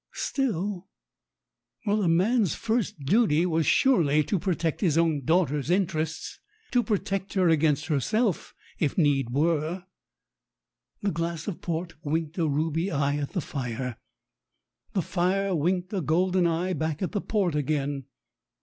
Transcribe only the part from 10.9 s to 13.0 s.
The glass of port winked a ruby